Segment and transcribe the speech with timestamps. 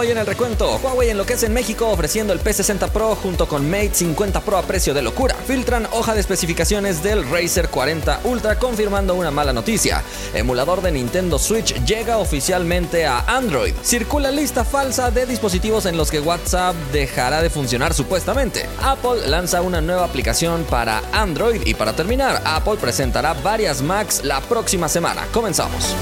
[0.00, 3.92] Hoy en el recuento, Huawei enloquece en México ofreciendo el P60 Pro junto con Mate
[3.92, 5.34] 50 Pro a precio de locura.
[5.46, 10.02] Filtran hoja de especificaciones del Razer 40 Ultra confirmando una mala noticia.
[10.32, 13.74] Emulador de Nintendo Switch llega oficialmente a Android.
[13.82, 18.66] Circula lista falsa de dispositivos en los que WhatsApp dejará de funcionar supuestamente.
[18.80, 24.40] Apple lanza una nueva aplicación para Android y para terminar, Apple presentará varias Macs la
[24.40, 25.26] próxima semana.
[25.30, 25.94] Comenzamos.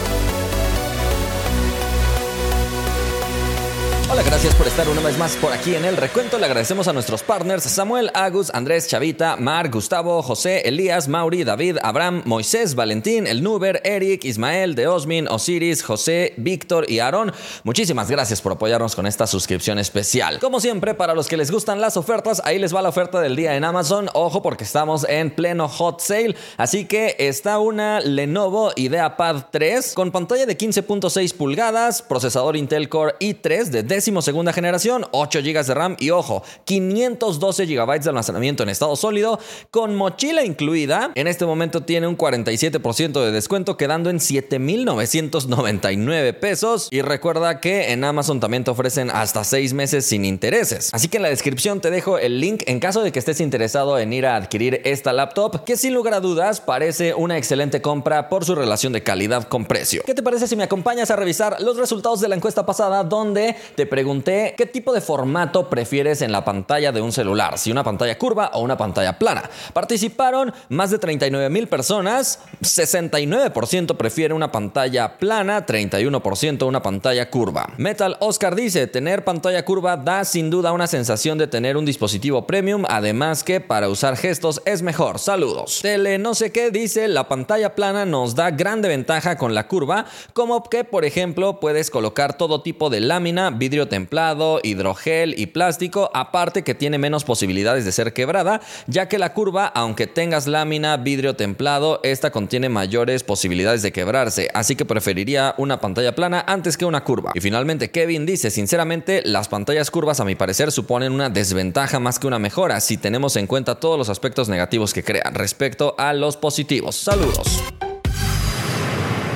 [4.25, 6.38] Gracias por estar una vez más por aquí en el recuento.
[6.38, 11.79] Le agradecemos a nuestros partners Samuel, Agus, Andrés, Chavita, Mar, Gustavo, José, Elías, Mauri, David,
[11.83, 17.33] Abraham, Moisés, Valentín, El Nuber, Eric, Ismael, Deosmin, Osiris, José, Víctor y Aaron.
[17.62, 20.41] Muchísimas gracias por apoyarnos con esta suscripción especial.
[20.41, 23.37] Como siempre, para los que les gustan las ofertas, ahí les va la oferta del
[23.37, 24.11] día en Amazon.
[24.14, 26.34] Ojo porque estamos en pleno hot sale.
[26.56, 33.14] Así que está una Lenovo IdeaPad 3 con pantalla de 15.6 pulgadas, procesador Intel Core
[33.20, 33.83] i3 de
[34.23, 39.39] segunda generación, 8 GB de RAM y ojo, 512 GB de almacenamiento en estado sólido,
[39.70, 41.11] con mochila incluida.
[41.15, 46.89] En este momento tiene un 47% de descuento, quedando en 7,999 pesos.
[46.91, 50.89] Y recuerda que en Amazon también te ofrecen hasta 6 meses sin intereses.
[50.93, 53.98] Así que en la descripción te dejo el link en caso de que estés interesado
[53.98, 58.28] en ir a adquirir esta laptop, que sin lugar a dudas parece una excelente compra
[58.28, 60.03] por su relación de calidad con precio.
[60.06, 63.55] ¿Qué te parece si me acompañas a revisar los resultados de la encuesta pasada donde
[63.75, 67.82] te pregunté qué tipo de formato prefieres en la pantalla de un celular, si una
[67.82, 69.50] pantalla curva o una pantalla plana.
[69.72, 77.70] Participaron más de 39 mil personas, 69% prefiere una pantalla plana, 31% una pantalla curva.
[77.76, 82.46] Metal Oscar dice, tener pantalla curva da sin duda una sensación de tener un dispositivo
[82.46, 85.19] premium, además que para usar gestos es mejor.
[85.19, 85.80] Saludos.
[85.82, 90.04] Tele no sé qué dice, la pantalla plana nos da grande ventaja con la curva,
[90.34, 96.11] como que por ejemplo puedes colocar todo tipo de lámina, vidrio templado, hidrogel y plástico,
[96.14, 100.97] aparte que tiene menos posibilidades de ser quebrada, ya que la curva, aunque tengas lámina,
[100.97, 106.76] vidrio templado, esta contiene mayores posibilidades de quebrarse, así que preferiría una pantalla plana antes
[106.76, 107.32] que una curva.
[107.34, 112.19] Y finalmente Kevin dice, sinceramente, las pantallas curvas a mi parecer suponen una desventaja más
[112.19, 116.12] que una mejora si tenemos en cuenta todos los aspectos negativos que crean respecto a
[116.12, 116.97] los positivos.
[116.97, 117.78] Saludos.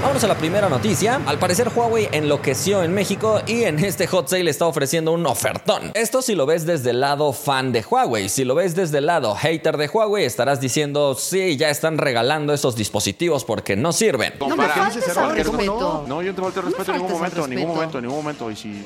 [0.02, 1.20] Vámonos a la primera noticia.
[1.26, 5.92] Al parecer Huawei enloqueció en México y en este hot sale está ofreciendo un ofertón.
[5.94, 8.28] Esto si lo ves desde el lado fan de Huawei.
[8.28, 12.52] Si lo ves desde el lado hater de Huawei, estarás diciendo, sí, ya están regalando
[12.52, 14.34] esos dispositivos porque no sirven.
[14.40, 16.04] No, me faltes al respeto.
[16.08, 18.18] No, yo no te falto el respeto en ningún momento, en ningún momento, en ningún
[18.24, 18.50] momento.
[18.50, 18.84] Y si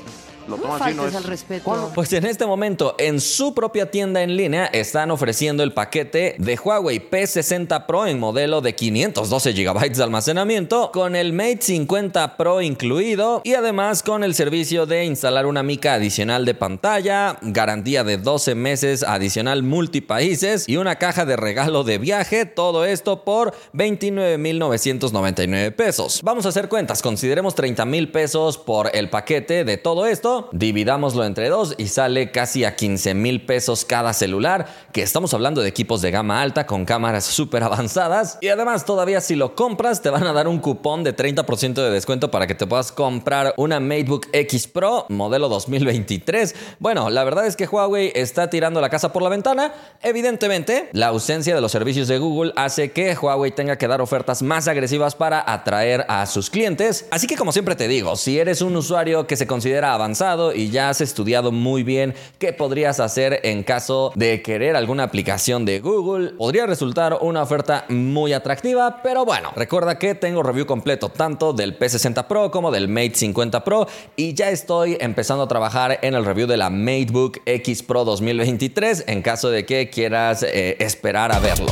[0.48, 1.14] lo tomas así, no es...
[1.14, 1.92] al respeto.
[1.94, 6.58] Pues en este momento, en su propia tienda en línea, están ofreciendo el paquete de
[6.62, 12.60] Huawei P60 Pro en modelo de 512 GB de almacenamiento con el Mate 50 Pro
[12.60, 18.18] incluido y además con el servicio de instalar una mica adicional de pantalla, garantía de
[18.18, 25.72] 12 meses adicional multipaíses y una caja de regalo de viaje, todo esto por 29.999
[25.74, 26.20] pesos.
[26.22, 31.24] Vamos a hacer cuentas, consideremos 30 mil pesos por el paquete de todo esto, dividámoslo
[31.24, 35.68] entre dos y sale casi a 15 mil pesos cada celular, que estamos hablando de
[35.68, 40.10] equipos de gama alta con cámaras súper avanzadas y además todavía si lo compras te
[40.10, 43.80] van a dar un cupón de 30% de descuento para que te puedas comprar una
[43.80, 46.54] MateBook X Pro modelo 2023.
[46.78, 49.72] Bueno, la verdad es que Huawei está tirando la casa por la ventana.
[50.02, 54.42] Evidentemente, la ausencia de los servicios de Google hace que Huawei tenga que dar ofertas
[54.42, 57.06] más agresivas para atraer a sus clientes.
[57.10, 60.70] Así que como siempre te digo, si eres un usuario que se considera avanzado y
[60.70, 65.78] ya has estudiado muy bien qué podrías hacer en caso de querer alguna aplicación de
[65.78, 71.52] Google, podría resultar una oferta muy atractiva, pero bueno, recuerda que tengo review completo tanto
[71.52, 73.86] del P60 Pro como del Mate 50 Pro
[74.16, 79.04] y ya estoy empezando a trabajar en el review de la MateBook X Pro 2023
[79.06, 81.68] en caso de que quieras eh, esperar a verlo.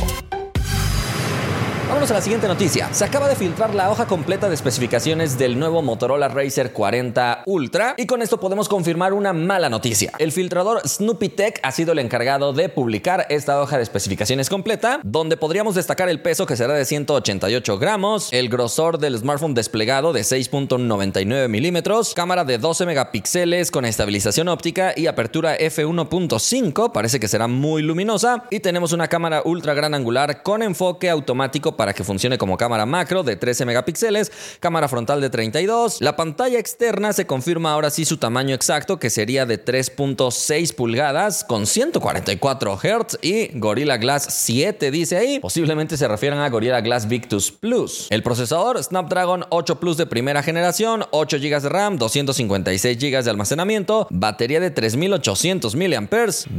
[1.87, 2.91] Vámonos a la siguiente noticia.
[2.91, 7.93] Se acaba de filtrar la hoja completa de especificaciones del nuevo Motorola Racer 40 Ultra
[7.95, 10.11] y con esto podemos confirmar una mala noticia.
[10.17, 14.99] El filtrador Snoopy Tech ha sido el encargado de publicar esta hoja de especificaciones completa,
[15.03, 20.11] donde podríamos destacar el peso que será de 188 gramos, el grosor del smartphone desplegado
[20.11, 27.27] de 6.99 milímetros, cámara de 12 megapíxeles con estabilización óptica y apertura f1.5, parece que
[27.27, 31.93] será muy luminosa, y tenemos una cámara ultra gran angular con enfoque automático 5 para
[31.93, 36.01] que funcione como cámara macro de 13 megapíxeles, cámara frontal de 32.
[36.01, 41.43] La pantalla externa se confirma ahora sí su tamaño exacto, que sería de 3.6 pulgadas
[41.43, 45.39] con 144 Hz y Gorilla Glass 7 dice ahí.
[45.39, 48.07] Posiblemente se refieran a Gorilla Glass Victus Plus.
[48.09, 53.29] El procesador Snapdragon 8 Plus de primera generación, 8 GB de RAM, 256 GB de
[53.29, 55.85] almacenamiento, batería de 3800 mAh.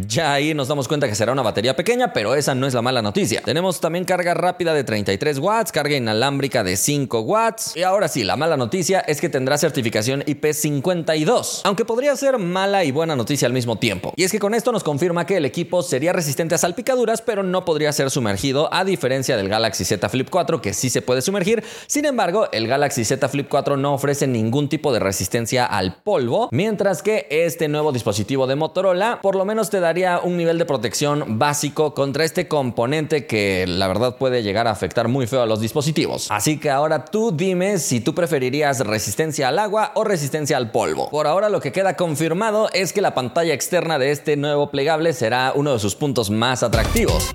[0.06, 2.82] Ya ahí nos damos cuenta que será una batería pequeña, pero esa no es la
[2.82, 3.42] mala noticia.
[3.42, 7.76] Tenemos también carga rápida de 33 watts, carga inalámbrica de 5 watts.
[7.76, 12.82] Y ahora sí, la mala noticia es que tendrá certificación IP52, aunque podría ser mala
[12.84, 14.12] y buena noticia al mismo tiempo.
[14.16, 17.44] Y es que con esto nos confirma que el equipo sería resistente a salpicaduras, pero
[17.44, 21.22] no podría ser sumergido, a diferencia del Galaxy Z Flip 4, que sí se puede
[21.22, 21.62] sumergir.
[21.86, 26.48] Sin embargo, el Galaxy Z Flip 4 no ofrece ningún tipo de resistencia al polvo,
[26.50, 30.64] mientras que este nuevo dispositivo de Motorola por lo menos te daría un nivel de
[30.64, 35.46] protección básico contra este componente que la verdad puede llegar a afectar muy feo a
[35.46, 36.30] los dispositivos.
[36.30, 41.10] Así que ahora tú dime si tú preferirías resistencia al agua o resistencia al polvo.
[41.10, 45.12] Por ahora lo que queda confirmado es que la pantalla externa de este nuevo plegable
[45.12, 47.34] será uno de sus puntos más atractivos.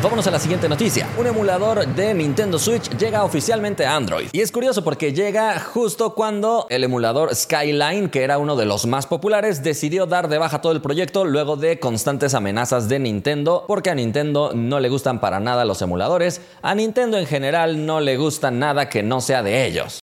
[0.00, 1.08] Vámonos a la siguiente noticia.
[1.18, 4.28] Un emulador de Nintendo Switch llega oficialmente a Android.
[4.30, 8.86] Y es curioso porque llega justo cuando el emulador Skyline, que era uno de los
[8.86, 13.64] más populares, decidió dar de baja todo el proyecto luego de constantes amenazas de Nintendo,
[13.66, 17.98] porque a Nintendo no le gustan para nada los emuladores, a Nintendo en general no
[18.00, 19.98] le gusta nada que no sea de ellos.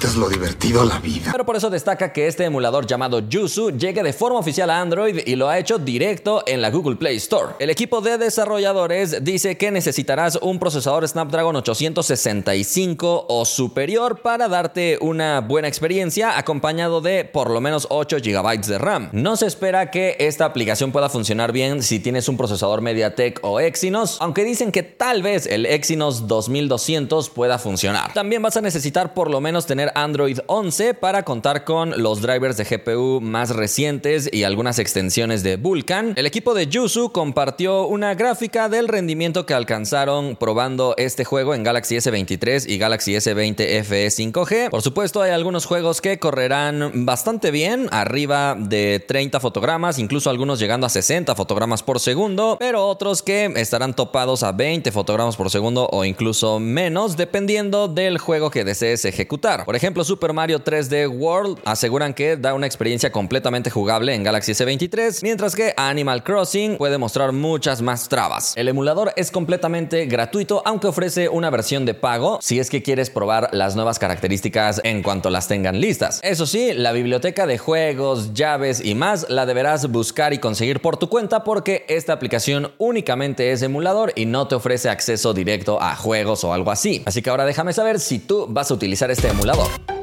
[0.00, 1.28] Quitas lo divertido a la vida.
[1.30, 5.20] Pero por eso destaca que este emulador llamado Yuzu llegue de forma oficial a Android
[5.26, 7.52] y lo ha hecho directo en la Google Play Store.
[7.58, 14.96] El equipo de desarrolladores dice que necesitarás un procesador Snapdragon 865 o superior para darte
[15.02, 19.10] una buena experiencia acompañado de por lo menos 8 GB de RAM.
[19.12, 23.60] No se espera que esta aplicación pueda funcionar bien si tienes un procesador MediaTek o
[23.60, 28.14] Exynos, aunque dicen que tal vez el Exynos 2200 pueda funcionar.
[28.14, 32.56] También vas a necesitar por lo menos tener Android 11 para contar con los drivers
[32.56, 36.14] de GPU más recientes y algunas extensiones de Vulkan.
[36.16, 41.62] El equipo de Yuzu compartió una gráfica del rendimiento que alcanzaron probando este juego en
[41.62, 44.70] Galaxy S23 y Galaxy S20 FE 5G.
[44.70, 50.58] Por supuesto, hay algunos juegos que correrán bastante bien, arriba de 30 fotogramas, incluso algunos
[50.58, 55.50] llegando a 60 fotogramas por segundo, pero otros que estarán topados a 20 fotogramas por
[55.50, 59.64] segundo o incluso menos, dependiendo del juego que desees ejecutar.
[59.64, 64.52] Por ejemplo, Super Mario 3D World aseguran que da una experiencia completamente jugable en Galaxy
[64.52, 68.52] S23, mientras que Animal Crossing puede mostrar muchas más trabas.
[68.56, 73.08] El emulador es completamente gratuito, aunque ofrece una versión de pago si es que quieres
[73.08, 76.20] probar las nuevas características en cuanto las tengan listas.
[76.22, 80.98] Eso sí, la biblioteca de juegos, llaves y más la deberás buscar y conseguir por
[80.98, 85.96] tu cuenta porque esta aplicación únicamente es emulador y no te ofrece acceso directo a
[85.96, 87.02] juegos o algo así.
[87.06, 89.99] Así que ahora déjame saber si tú vas a utilizar este emulador Show.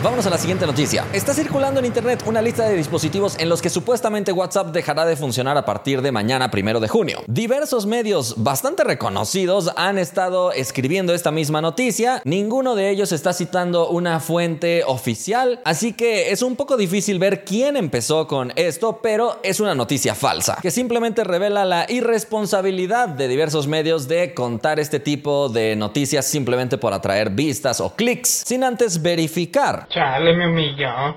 [0.00, 1.04] Vámonos a la siguiente noticia.
[1.12, 5.16] Está circulando en internet una lista de dispositivos en los que supuestamente WhatsApp dejará de
[5.16, 7.24] funcionar a partir de mañana, primero de junio.
[7.26, 12.22] Diversos medios bastante reconocidos han estado escribiendo esta misma noticia.
[12.24, 17.44] Ninguno de ellos está citando una fuente oficial, así que es un poco difícil ver
[17.44, 23.26] quién empezó con esto, pero es una noticia falsa, que simplemente revela la irresponsabilidad de
[23.26, 28.62] diversos medios de contar este tipo de noticias simplemente por atraer vistas o clics, sin
[28.62, 29.87] antes verificar.
[29.90, 31.14] 查了没有米呀？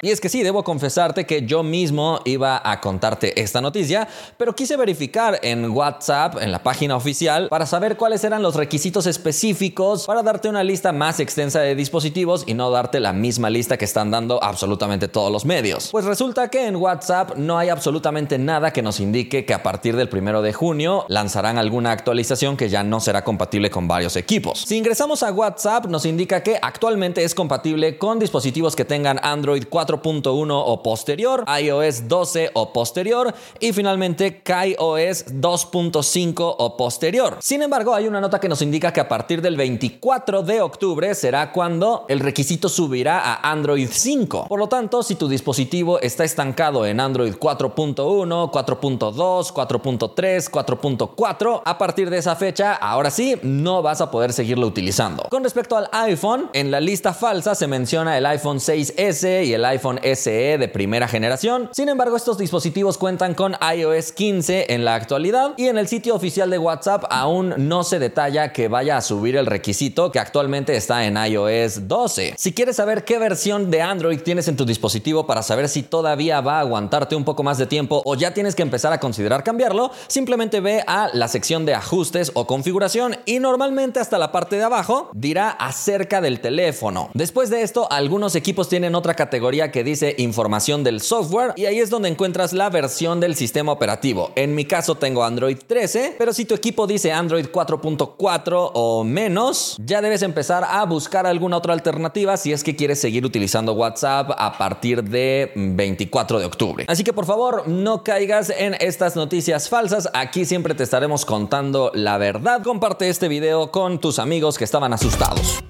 [0.00, 4.06] Y es que sí, debo confesarte que yo mismo iba a contarte esta noticia,
[4.36, 9.08] pero quise verificar en WhatsApp, en la página oficial, para saber cuáles eran los requisitos
[9.08, 13.76] específicos para darte una lista más extensa de dispositivos y no darte la misma lista
[13.76, 15.88] que están dando absolutamente todos los medios.
[15.90, 19.96] Pues resulta que en WhatsApp no hay absolutamente nada que nos indique que a partir
[19.96, 24.60] del primero de junio lanzarán alguna actualización que ya no será compatible con varios equipos.
[24.60, 29.64] Si ingresamos a WhatsApp, nos indica que actualmente es compatible con dispositivos que tengan Android
[29.68, 37.36] 4 4.1 o posterior, iOS 12 o posterior y finalmente KaiOS 2.5 o posterior.
[37.40, 41.14] Sin embargo, hay una nota que nos indica que a partir del 24 de octubre
[41.14, 44.46] será cuando el requisito subirá a Android 5.
[44.48, 51.78] Por lo tanto, si tu dispositivo está estancado en Android 4.1, 4.2, 4.3, 4.4, a
[51.78, 55.24] partir de esa fecha, ahora sí, no vas a poder seguirlo utilizando.
[55.30, 59.64] Con respecto al iPhone, en la lista falsa se menciona el iPhone 6S y el
[59.64, 61.70] iPhone iPhone SE de primera generación.
[61.72, 66.16] Sin embargo, estos dispositivos cuentan con iOS 15 en la actualidad y en el sitio
[66.16, 70.76] oficial de WhatsApp aún no se detalla que vaya a subir el requisito que actualmente
[70.76, 72.34] está en iOS 12.
[72.36, 76.40] Si quieres saber qué versión de Android tienes en tu dispositivo para saber si todavía
[76.40, 79.44] va a aguantarte un poco más de tiempo o ya tienes que empezar a considerar
[79.44, 84.56] cambiarlo, simplemente ve a la sección de ajustes o configuración y normalmente hasta la parte
[84.56, 87.10] de abajo dirá acerca del teléfono.
[87.14, 91.78] Después de esto, algunos equipos tienen otra categoría que dice información del software y ahí
[91.78, 94.30] es donde encuentras la versión del sistema operativo.
[94.36, 99.76] En mi caso tengo Android 13, pero si tu equipo dice Android 4.4 o menos,
[99.84, 104.30] ya debes empezar a buscar alguna otra alternativa si es que quieres seguir utilizando WhatsApp
[104.36, 106.84] a partir de 24 de octubre.
[106.88, 110.08] Así que por favor, no caigas en estas noticias falsas.
[110.14, 112.62] Aquí siempre te estaremos contando la verdad.
[112.62, 115.62] Comparte este video con tus amigos que estaban asustados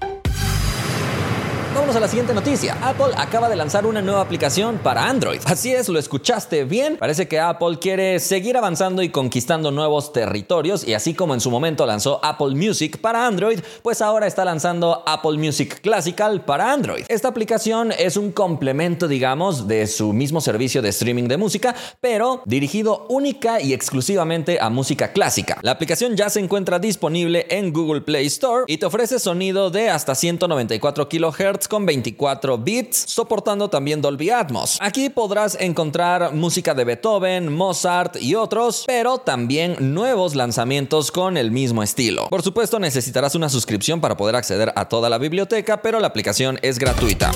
[1.96, 2.76] a la siguiente noticia.
[2.82, 5.40] Apple acaba de lanzar una nueva aplicación para Android.
[5.46, 6.98] Así es, lo escuchaste bien.
[6.98, 11.50] Parece que Apple quiere seguir avanzando y conquistando nuevos territorios y así como en su
[11.50, 17.06] momento lanzó Apple Music para Android, pues ahora está lanzando Apple Music Classical para Android.
[17.08, 22.42] Esta aplicación es un complemento, digamos, de su mismo servicio de streaming de música, pero
[22.44, 25.58] dirigido única y exclusivamente a música clásica.
[25.62, 29.88] La aplicación ya se encuentra disponible en Google Play Store y te ofrece sonido de
[29.88, 34.78] hasta 194 kHz 24 bits, soportando también Dolby Atmos.
[34.80, 41.50] Aquí podrás encontrar música de Beethoven, Mozart y otros, pero también nuevos lanzamientos con el
[41.50, 42.28] mismo estilo.
[42.28, 46.58] Por supuesto necesitarás una suscripción para poder acceder a toda la biblioteca, pero la aplicación
[46.62, 47.30] es gratuita.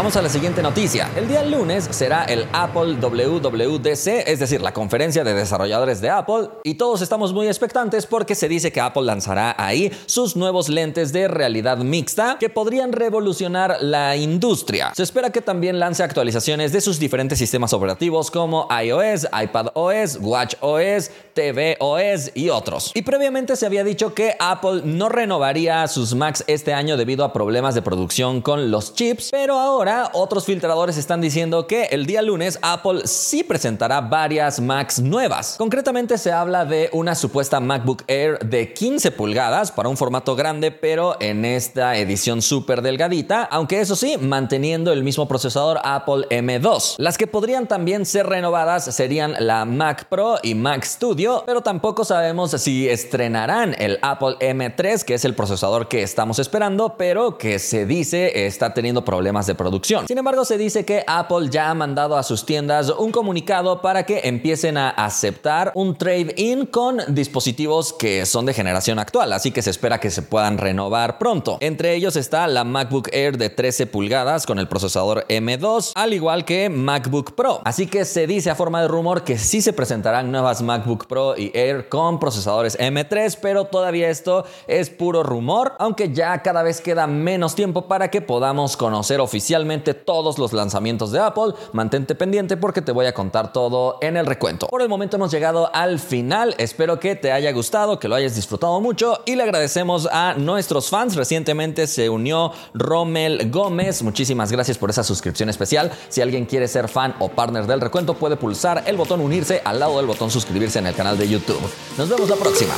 [0.00, 1.10] Vamos a la siguiente noticia.
[1.14, 6.48] El día lunes será el Apple WWDC, es decir, la conferencia de desarrolladores de Apple,
[6.64, 11.12] y todos estamos muy expectantes porque se dice que Apple lanzará ahí sus nuevos lentes
[11.12, 14.90] de realidad mixta que podrían revolucionar la industria.
[14.96, 21.10] Se espera que también lance actualizaciones de sus diferentes sistemas operativos como iOS, iPadOS, WatchOS,
[21.34, 22.92] tvOS y otros.
[22.94, 27.34] Y previamente se había dicho que Apple no renovaría sus Macs este año debido a
[27.34, 32.22] problemas de producción con los chips, pero ahora otros filtradores están diciendo que el día
[32.22, 35.56] lunes Apple sí presentará varias Macs nuevas.
[35.58, 40.70] Concretamente se habla de una supuesta MacBook Air de 15 pulgadas para un formato grande,
[40.70, 46.94] pero en esta edición súper delgadita, aunque eso sí, manteniendo el mismo procesador Apple M2.
[46.98, 52.04] Las que podrían también ser renovadas serían la Mac Pro y Mac Studio, pero tampoco
[52.04, 57.58] sabemos si estrenarán el Apple M3, que es el procesador que estamos esperando, pero que
[57.58, 61.74] se dice está teniendo problemas de producción sin embargo, se dice que Apple ya ha
[61.74, 67.92] mandado a sus tiendas un comunicado para que empiecen a aceptar un trade-in con dispositivos
[67.92, 71.58] que son de generación actual, así que se espera que se puedan renovar pronto.
[71.60, 76.44] Entre ellos está la MacBook Air de 13 pulgadas con el procesador M2, al igual
[76.44, 77.60] que MacBook Pro.
[77.64, 81.36] Así que se dice a forma de rumor que sí se presentarán nuevas MacBook Pro
[81.36, 86.80] y Air con procesadores M3, pero todavía esto es puro rumor, aunque ya cada vez
[86.80, 89.59] queda menos tiempo para que podamos conocer oficialmente
[89.94, 91.54] todos los lanzamientos de Apple.
[91.72, 94.66] Mantente pendiente porque te voy a contar todo en el recuento.
[94.68, 96.54] Por el momento hemos llegado al final.
[96.58, 100.88] Espero que te haya gustado, que lo hayas disfrutado mucho y le agradecemos a nuestros
[100.88, 101.16] fans.
[101.16, 104.02] Recientemente se unió Rommel Gómez.
[104.02, 105.90] Muchísimas gracias por esa suscripción especial.
[106.08, 109.80] Si alguien quiere ser fan o partner del recuento, puede pulsar el botón unirse al
[109.80, 111.60] lado del botón suscribirse en el canal de YouTube.
[111.98, 112.74] Nos vemos la próxima.